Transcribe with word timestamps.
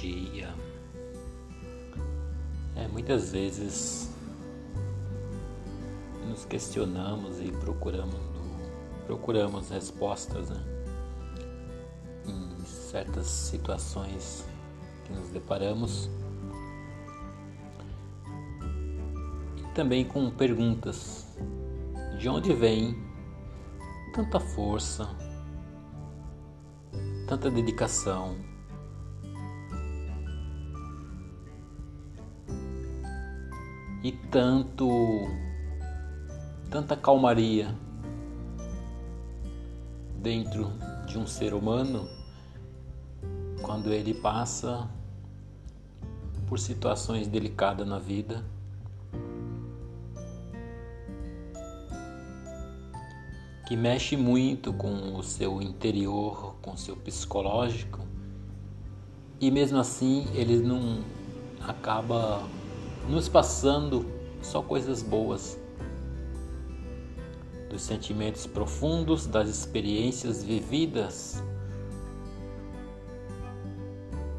dia. 0.00 0.52
É, 2.76 2.88
muitas 2.88 3.30
vezes 3.30 4.10
nos 6.28 6.44
questionamos 6.44 7.40
e 7.40 7.52
procuramos, 7.52 8.18
procuramos 9.06 9.70
respostas 9.70 10.50
né? 10.50 10.64
em 12.26 12.64
certas 12.64 13.26
situações 13.26 14.44
que 15.04 15.12
nos 15.12 15.28
deparamos 15.28 16.10
e 19.56 19.74
também 19.74 20.04
com 20.04 20.28
perguntas 20.30 21.26
de 22.18 22.28
onde 22.28 22.52
vem 22.52 22.96
tanta 24.12 24.40
força, 24.40 25.08
tanta 27.28 27.50
dedicação 27.50 28.53
e 34.04 34.12
tanto 34.12 34.86
tanta 36.70 36.94
calmaria 36.94 37.74
dentro 40.20 40.70
de 41.06 41.18
um 41.18 41.26
ser 41.26 41.54
humano 41.54 42.06
quando 43.62 43.90
ele 43.90 44.12
passa 44.12 44.86
por 46.46 46.58
situações 46.58 47.26
delicadas 47.28 47.88
na 47.88 47.98
vida. 47.98 48.44
Que 53.66 53.74
mexe 53.74 54.18
muito 54.18 54.70
com 54.74 55.16
o 55.16 55.22
seu 55.22 55.62
interior, 55.62 56.56
com 56.60 56.72
o 56.72 56.76
seu 56.76 56.94
psicológico, 56.94 58.00
e 59.40 59.50
mesmo 59.50 59.78
assim 59.78 60.26
ele 60.34 60.58
não 60.58 61.02
acaba 61.66 62.42
nos 63.08 63.28
passando 63.28 64.06
só 64.40 64.62
coisas 64.62 65.02
boas, 65.02 65.58
dos 67.68 67.82
sentimentos 67.82 68.46
profundos, 68.46 69.26
das 69.26 69.48
experiências 69.48 70.44
vividas, 70.44 71.42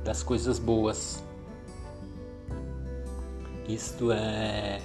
das 0.04 0.24
coisas 0.24 0.60
boas. 0.60 1.24
Isto 3.68 4.12
é, 4.12 4.80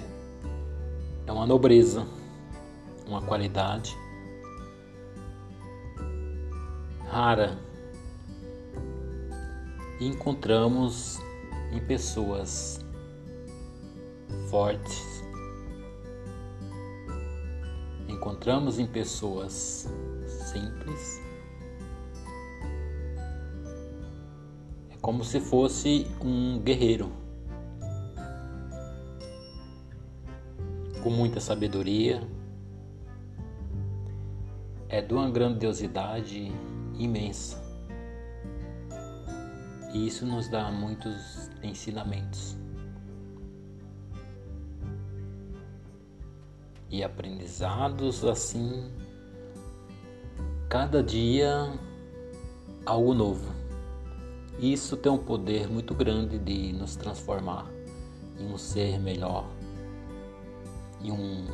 é 1.27 1.31
uma 1.31 1.45
nobreza, 1.45 2.05
uma 3.07 3.21
qualidade 3.21 3.95
rara. 7.07 7.57
Encontramos 9.99 11.19
em 11.71 11.79
pessoas 11.79 12.79
fortes. 14.49 15.23
Encontramos 18.07 18.79
em 18.79 18.85
pessoas 18.85 19.89
simples. 20.27 21.21
É 24.89 24.97
como 25.01 25.23
se 25.23 25.39
fosse 25.39 26.07
um 26.21 26.59
guerreiro 26.59 27.11
com 31.01 31.09
muita 31.09 31.39
sabedoria. 31.39 32.21
É 34.87 35.01
de 35.01 35.13
uma 35.13 35.29
grandiosidade 35.29 36.51
imensa. 36.97 37.61
E 39.93 40.07
isso 40.07 40.25
nos 40.25 40.47
dá 40.47 40.71
muitos 40.71 41.49
ensinamentos. 41.63 42.60
E 46.91 47.03
aprendizados 47.03 48.25
assim, 48.25 48.91
cada 50.67 51.01
dia 51.01 51.71
algo 52.85 53.13
novo. 53.13 53.49
Isso 54.59 54.97
tem 54.97 55.11
um 55.11 55.17
poder 55.17 55.67
muito 55.69 55.95
grande 55.95 56.37
de 56.37 56.73
nos 56.73 56.95
transformar 56.95 57.65
em 58.37 58.45
um 58.45 58.57
ser 58.57 58.99
melhor, 58.99 59.45
em 61.01 61.11
um, 61.11 61.47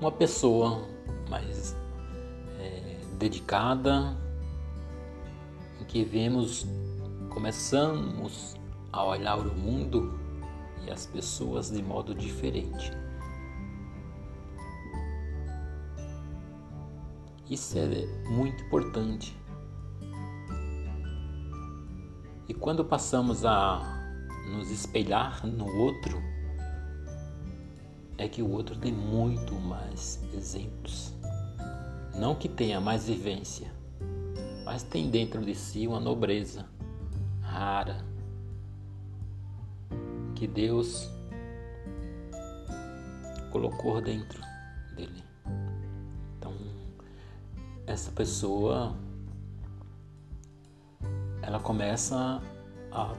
uma 0.00 0.12
pessoa 0.12 0.86
mais 1.28 1.76
é, 2.60 2.96
dedicada, 3.18 4.16
em 5.80 5.84
que 5.84 6.04
vemos, 6.04 6.64
começamos 7.28 8.54
a 8.92 9.04
olhar 9.04 9.38
o 9.38 9.54
mundo 9.54 10.18
e 10.86 10.90
as 10.90 11.06
pessoas 11.06 11.70
de 11.70 11.82
modo 11.82 12.14
diferente. 12.14 13.03
Isso 17.48 17.76
é 17.78 18.06
muito 18.26 18.64
importante. 18.64 19.36
E 22.48 22.54
quando 22.54 22.84
passamos 22.84 23.44
a 23.44 23.82
nos 24.50 24.70
espelhar 24.70 25.46
no 25.46 25.66
outro, 25.66 26.22
é 28.16 28.26
que 28.28 28.40
o 28.40 28.50
outro 28.50 28.76
tem 28.76 28.92
muito 28.92 29.54
mais 29.54 30.22
exemplos. 30.32 31.12
Não 32.14 32.34
que 32.34 32.48
tenha 32.48 32.80
mais 32.80 33.08
vivência, 33.08 33.70
mas 34.64 34.82
tem 34.82 35.10
dentro 35.10 35.44
de 35.44 35.54
si 35.54 35.86
uma 35.86 36.00
nobreza 36.00 36.64
rara 37.42 38.02
que 40.34 40.46
Deus 40.46 41.10
colocou 43.50 44.00
dentro 44.00 44.53
essa 47.94 48.10
pessoa 48.10 48.92
ela 51.40 51.60
começa 51.60 52.42
a, 52.90 53.14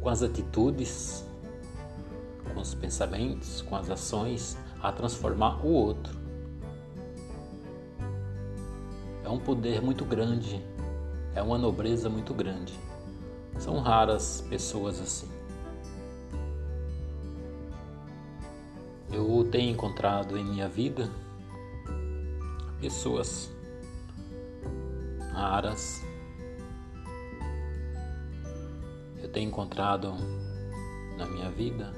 com 0.00 0.08
as 0.08 0.22
atitudes, 0.22 1.26
com 2.54 2.60
os 2.60 2.74
pensamentos, 2.74 3.60
com 3.62 3.74
as 3.74 3.90
ações, 3.90 4.56
a 4.80 4.92
transformar 4.92 5.66
o 5.66 5.72
outro. 5.72 6.16
É 9.24 9.28
um 9.28 9.40
poder 9.40 9.82
muito 9.82 10.04
grande, 10.04 10.64
é 11.34 11.42
uma 11.42 11.58
nobreza 11.58 12.08
muito 12.08 12.32
grande. 12.32 12.78
São 13.58 13.80
raras 13.80 14.44
pessoas 14.48 15.00
assim. 15.00 15.28
Eu 19.12 19.48
tenho 19.50 19.72
encontrado 19.72 20.38
em 20.38 20.44
minha 20.44 20.68
vida 20.68 21.10
pessoas 22.80 23.50
raras. 25.32 26.02
Eu 29.20 29.28
tenho 29.28 29.48
encontrado 29.48 30.14
na 31.16 31.26
minha 31.26 31.50
vida, 31.50 31.92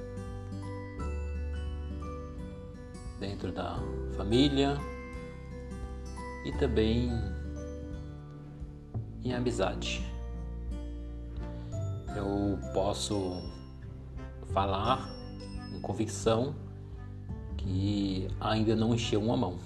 dentro 3.19 3.53
da 3.53 3.79
família 4.17 4.79
e 6.45 6.53
também 6.53 7.11
em 9.25 9.33
amizade. 9.33 10.05
Eu 12.17 12.59
posso 12.73 13.43
falar 14.53 15.09
com 15.73 15.81
convicção 15.81 16.55
que 17.57 18.29
ainda 18.39 18.77
não 18.77 18.95
encheu 18.95 19.21
uma 19.21 19.37
mão. 19.37 19.59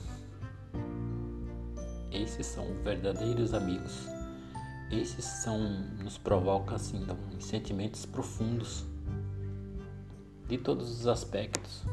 Esses 2.10 2.46
são 2.46 2.64
verdadeiros 2.82 3.52
amigos. 3.52 4.06
Esses 4.90 5.24
são 5.24 5.58
nos 6.02 6.16
provocam 6.16 6.74
assim 6.74 7.06
sentimentos 7.40 8.06
profundos 8.06 8.84
de 10.48 10.56
todos 10.56 10.90
os 10.90 11.06
aspectos. 11.06 11.84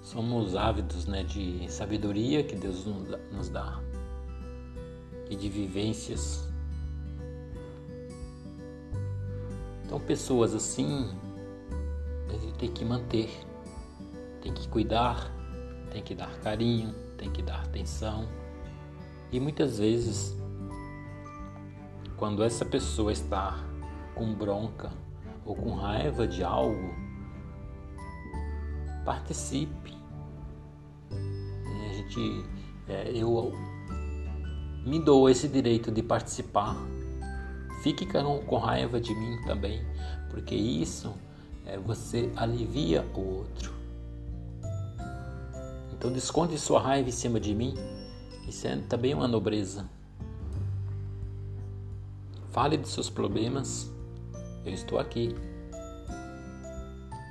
Somos 0.00 0.54
ávidos 0.54 1.06
né, 1.06 1.24
de 1.24 1.66
sabedoria 1.68 2.44
que 2.44 2.54
Deus 2.54 2.86
nos 3.32 3.48
dá 3.48 3.80
e 5.28 5.34
de 5.34 5.48
vivências. 5.48 6.48
Então, 9.84 9.98
pessoas 9.98 10.54
assim, 10.54 11.10
a 12.28 12.38
gente 12.38 12.54
tem 12.54 12.70
que 12.70 12.84
manter, 12.84 13.30
tem 14.40 14.52
que 14.52 14.68
cuidar, 14.68 15.32
tem 15.90 16.02
que 16.02 16.14
dar 16.14 16.32
carinho, 16.38 16.94
tem 17.16 17.30
que 17.30 17.42
dar 17.42 17.62
atenção. 17.62 18.28
E 19.32 19.40
muitas 19.40 19.78
vezes, 19.78 20.36
quando 22.16 22.42
essa 22.42 22.64
pessoa 22.64 23.12
está 23.12 23.58
com 24.14 24.32
bronca 24.34 24.92
ou 25.44 25.54
com 25.54 25.74
raiva 25.74 26.26
de 26.26 26.42
algo, 26.42 26.94
participe. 29.04 29.94
A 31.10 31.92
gente, 31.94 32.44
é, 32.88 33.10
eu 33.14 33.52
me 34.84 34.98
dou 35.00 35.28
esse 35.28 35.48
direito 35.48 35.90
de 35.90 36.02
participar, 36.02 36.76
fique 37.82 38.06
com 38.06 38.56
raiva 38.58 39.00
de 39.00 39.14
mim 39.14 39.40
também, 39.44 39.84
porque 40.30 40.54
isso 40.54 41.14
é 41.64 41.78
você 41.78 42.30
alivia 42.36 43.04
o 43.14 43.20
outro. 43.20 43.74
Então 46.06 46.14
desconte 46.14 46.56
sua 46.56 46.80
raiva 46.80 47.08
em 47.08 47.12
cima 47.12 47.40
de 47.40 47.52
mim. 47.52 47.74
Isso 48.46 48.64
é 48.68 48.76
também 48.76 49.12
uma 49.12 49.26
nobreza. 49.26 49.90
Fale 52.52 52.76
de 52.76 52.86
seus 52.86 53.10
problemas. 53.10 53.90
Eu 54.64 54.72
estou 54.72 55.00
aqui. 55.00 55.34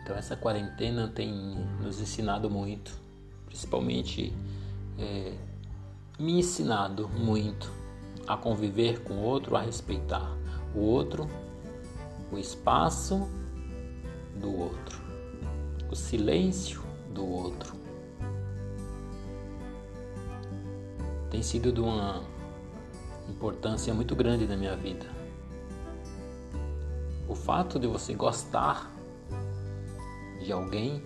Então 0.04 0.14
essa 0.18 0.36
quarentena 0.36 1.08
tem 1.08 1.32
nos 1.82 2.02
ensinado 2.02 2.50
muito, 2.50 2.92
principalmente 3.46 4.34
é, 5.00 5.38
me 6.20 6.40
ensinado 6.40 7.08
muito 7.08 7.72
a 8.28 8.36
conviver 8.36 9.06
com 9.06 9.14
o 9.14 9.24
outro, 9.24 9.56
a 9.56 9.62
respeitar 9.62 10.36
o 10.76 10.80
outro, 10.80 11.30
o 12.30 12.38
espaço 12.38 13.26
do 14.36 14.54
outro, 14.54 15.02
o 15.90 15.96
silêncio 15.96 16.84
do 17.14 17.26
outro. 17.26 17.85
Tem 21.36 21.44
sido 21.44 21.70
de 21.70 21.82
uma 21.82 22.24
importância 23.28 23.94
muito 23.94 24.16
grande 24.16 24.48
na 24.48 24.56
minha 24.56 24.74
vida. 24.74 25.06
O 27.28 27.36
fato 27.36 27.78
de 27.78 27.88
você 27.88 28.14
gostar 28.14 28.90
de 30.42 30.50
alguém 30.54 31.04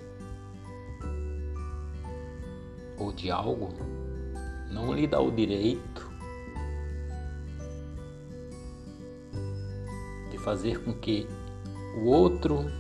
ou 3.00 3.12
de 3.12 3.32
algo 3.32 3.70
não 4.70 4.94
lhe 4.94 5.08
dá 5.08 5.20
o 5.20 5.32
direito 5.32 6.08
de 10.30 10.38
fazer 10.38 10.84
com 10.84 10.94
que 10.94 11.28
o 12.04 12.06
outro, 12.06 12.72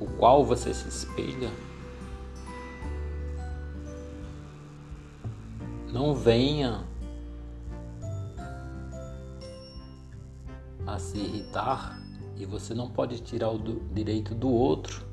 o 0.00 0.06
qual 0.18 0.44
você 0.44 0.74
se 0.74 0.88
espelha, 0.88 1.52
não 5.96 6.14
venha 6.14 6.84
a 10.86 10.98
se 10.98 11.16
irritar 11.16 11.98
e 12.36 12.44
você 12.44 12.74
não 12.74 12.90
pode 12.90 13.18
tirar 13.20 13.48
o 13.50 13.58
direito 13.94 14.34
do 14.34 14.50
outro. 14.50 15.06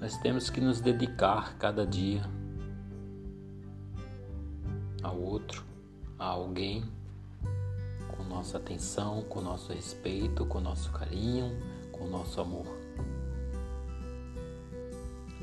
Nós 0.00 0.16
temos 0.18 0.48
que 0.48 0.60
nos 0.60 0.80
dedicar 0.80 1.58
cada 1.58 1.84
dia 1.84 2.22
ao 5.02 5.20
outro, 5.20 5.64
a 6.16 6.26
alguém, 6.26 6.84
com 8.16 8.22
nossa 8.22 8.58
atenção, 8.58 9.22
com 9.22 9.40
nosso 9.40 9.72
respeito, 9.72 10.46
com 10.46 10.60
nosso 10.60 10.92
carinho, 10.92 11.50
com 11.90 12.06
nosso 12.06 12.40
amor. 12.40 12.87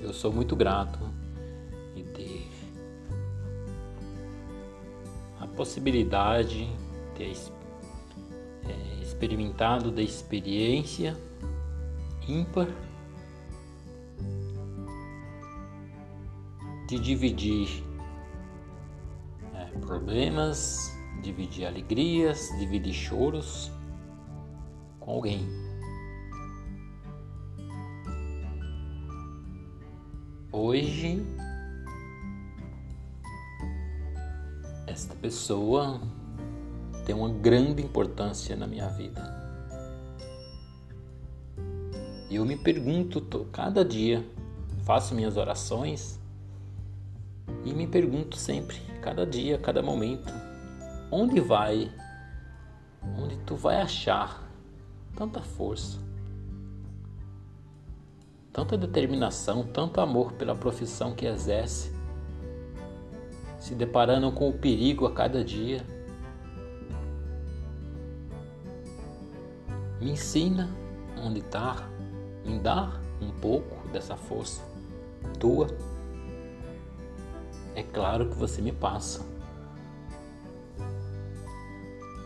Eu 0.06 0.13
sou 0.13 0.31
muito 0.31 0.56
grato 0.56 1.00
de 1.96 2.04
ter 2.04 2.56
possibilidade 5.56 6.66
de 6.66 7.34
ter 7.34 7.34
é, 8.69 9.02
experimentado 9.02 9.90
da 9.90 10.02
experiência 10.02 11.18
ímpar 12.28 12.68
de 16.88 17.00
dividir 17.00 17.84
é, 19.54 19.66
problemas, 19.80 20.92
dividir 21.24 21.66
alegrias, 21.66 22.50
dividir 22.60 22.94
choros 22.94 23.72
com 25.00 25.12
alguém. 25.12 25.64
Hoje 30.57 31.22
esta 34.88 35.13
pessoa 35.13 36.00
tem 37.06 37.13
uma 37.13 37.28
grande 37.28 37.84
importância 37.84 38.56
na 38.56 38.66
minha 38.66 38.88
vida. 38.88 39.22
E 42.30 42.38
eu 42.38 42.46
me 42.46 42.56
pergunto 42.56 43.19
cada 43.52 43.84
dia, 43.84 44.25
faço 44.86 45.13
minhas 45.13 45.36
orações 45.36 46.22
e 47.66 47.74
me 47.74 47.86
pergunto 47.86 48.38
sempre, 48.38 48.80
cada 49.02 49.25
dia, 49.25 49.57
cada 49.57 49.81
momento, 49.81 50.31
onde 51.12 51.42
vai, 51.42 51.92
onde 53.22 53.36
tu 53.40 53.57
vai 53.57 53.81
achar 53.81 54.50
tanta 55.18 55.42
força, 55.42 56.00
tanta 58.56 58.78
determinação, 58.78 59.63
tanto 59.63 60.00
amor 60.00 60.31
pela 60.31 60.56
profissão 60.56 61.13
que 61.13 61.25
exerce 61.25 61.94
se 63.60 63.75
deparando 63.75 64.31
com 64.31 64.48
o 64.48 64.54
perigo 64.54 65.06
a 65.06 65.12
cada 65.12 65.44
dia. 65.44 65.86
Me 70.00 70.12
ensina 70.12 70.69
onde 71.22 71.40
está, 71.40 71.90
me 72.46 72.57
dá 72.57 72.98
um 73.22 73.30
pouco 73.42 73.86
dessa 73.90 74.16
força 74.16 74.62
tua. 75.38 75.68
É 77.75 77.84
claro 77.84 78.30
que 78.30 78.38
você 78.38 78.62
me 78.62 78.72
passa. 78.72 79.25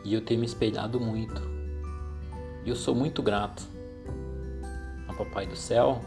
E 0.05 0.13
eu 0.13 0.23
tenho 0.23 0.41
me 0.41 0.45
espelhado 0.45 0.99
muito. 0.99 1.41
E 2.63 2.69
eu 2.69 2.75
sou 2.75 2.93
muito 2.93 3.23
grato 3.23 3.63
ao 5.07 5.15
Papai 5.15 5.47
do 5.47 5.55
Céu 5.55 6.03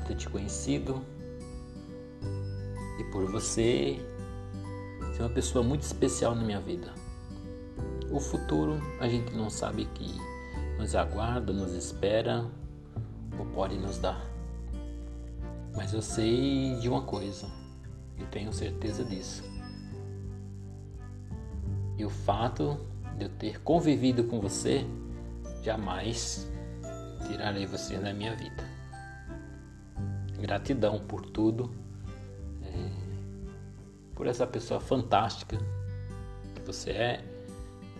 por 0.00 0.06
ter 0.06 0.14
te 0.16 0.28
conhecido, 0.28 1.04
e 2.98 3.04
por 3.04 3.30
você 3.30 3.98
ser 5.14 5.22
uma 5.22 5.30
pessoa 5.30 5.64
muito 5.64 5.82
especial 5.82 6.34
na 6.34 6.42
minha 6.42 6.60
vida. 6.60 6.92
O 8.10 8.18
futuro 8.18 8.80
a 8.98 9.08
gente 9.08 9.34
não 9.34 9.48
sabe 9.48 9.86
que 9.94 10.14
nos 10.78 10.94
aguarda, 10.94 11.52
nos 11.52 11.72
espera 11.72 12.44
ou 13.38 13.46
pode 13.46 13.78
nos 13.78 13.98
dar. 13.98 14.28
Mas 15.74 15.92
eu 15.92 16.02
sei 16.02 16.76
de 16.80 16.88
uma 16.88 17.02
coisa, 17.02 17.46
e 18.18 18.24
tenho 18.24 18.52
certeza 18.52 19.04
disso. 19.04 19.44
E 21.96 22.04
o 22.04 22.10
fato 22.10 22.78
de 23.16 23.24
eu 23.24 23.28
ter 23.28 23.60
convivido 23.62 24.24
com 24.24 24.40
você 24.40 24.84
jamais 25.62 26.50
tirarei 27.26 27.66
você 27.66 27.98
da 27.98 28.12
minha 28.12 28.34
vida. 28.34 28.69
Gratidão 30.40 30.98
por 31.00 31.26
tudo 31.26 31.70
por 34.20 34.26
essa 34.26 34.46
pessoa 34.46 34.78
fantástica 34.78 35.56
que 36.54 36.60
você 36.60 36.90
é 36.90 37.24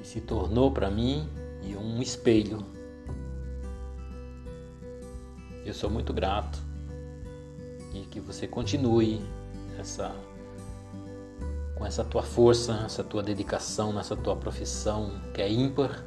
e 0.02 0.06
se 0.06 0.20
tornou 0.20 0.70
para 0.70 0.90
mim 0.90 1.26
e 1.62 1.74
um 1.74 2.02
espelho. 2.02 2.62
Eu 5.64 5.72
sou 5.72 5.88
muito 5.88 6.12
grato 6.12 6.58
e 7.94 8.00
que 8.00 8.20
você 8.20 8.46
continue 8.46 9.22
essa 9.78 10.14
com 11.74 11.86
essa 11.86 12.04
tua 12.04 12.22
força, 12.22 12.82
essa 12.84 13.02
tua 13.02 13.22
dedicação 13.22 13.90
nessa 13.90 14.14
tua 14.14 14.36
profissão 14.36 15.22
que 15.32 15.40
é 15.40 15.50
ímpar. 15.50 16.04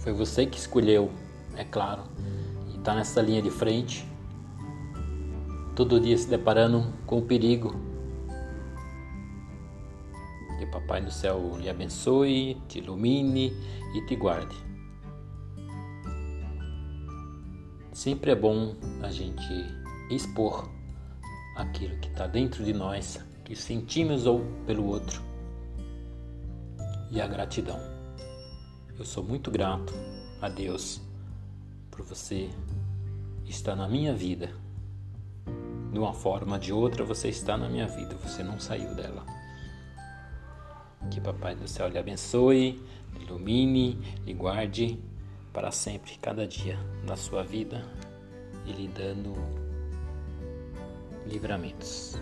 Foi 0.00 0.12
você 0.12 0.44
que 0.44 0.58
escolheu, 0.58 1.12
é 1.56 1.62
claro, 1.62 2.02
e 2.74 2.78
está 2.78 2.96
nessa 2.96 3.22
linha 3.22 3.40
de 3.40 3.50
frente, 3.52 4.04
todo 5.76 6.00
dia 6.00 6.18
se 6.18 6.28
deparando 6.28 6.92
com 7.06 7.18
o 7.18 7.22
perigo 7.22 7.86
Papai 10.76 11.00
do 11.00 11.10
céu 11.10 11.56
lhe 11.58 11.70
abençoe, 11.70 12.60
te 12.68 12.78
ilumine 12.78 13.50
e 13.94 14.06
te 14.06 14.14
guarde. 14.14 14.54
Sempre 17.92 18.32
é 18.32 18.34
bom 18.34 18.76
a 19.02 19.10
gente 19.10 19.42
expor 20.10 20.70
aquilo 21.56 21.98
que 21.98 22.08
está 22.08 22.26
dentro 22.26 22.62
de 22.62 22.74
nós, 22.74 23.18
que 23.42 23.56
sentimos 23.56 24.26
ou 24.26 24.44
pelo 24.66 24.84
outro. 24.84 25.22
E 27.10 27.22
a 27.22 27.26
gratidão. 27.26 27.80
Eu 28.98 29.04
sou 29.06 29.24
muito 29.24 29.50
grato 29.50 29.94
a 30.42 30.50
Deus 30.50 31.00
por 31.90 32.02
você 32.02 32.50
estar 33.46 33.74
na 33.74 33.88
minha 33.88 34.14
vida. 34.14 34.50
De 35.96 36.00
uma 36.00 36.12
forma 36.12 36.56
ou 36.56 36.58
de 36.58 36.74
outra, 36.74 37.02
você 37.02 37.30
está 37.30 37.56
na 37.56 37.70
minha 37.70 37.86
vida, 37.86 38.14
você 38.16 38.42
não 38.42 38.60
saiu 38.60 38.94
dela. 38.94 39.24
Que 41.10 41.22
Papai 41.22 41.56
do 41.56 41.66
Céu 41.66 41.88
lhe 41.88 41.96
abençoe, 41.96 42.78
lhe 43.14 43.24
ilumine, 43.24 43.98
lhe 44.26 44.34
guarde 44.34 45.00
para 45.54 45.70
sempre, 45.70 46.18
cada 46.20 46.46
dia 46.46 46.78
da 47.06 47.16
sua 47.16 47.42
vida 47.42 47.82
e 48.66 48.72
lhe 48.72 48.88
dando 48.88 49.32
livramentos. 51.26 52.20